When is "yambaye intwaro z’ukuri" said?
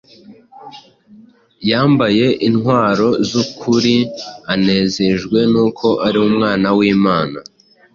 1.69-3.95